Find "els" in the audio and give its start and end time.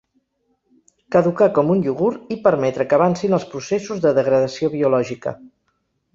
3.41-3.47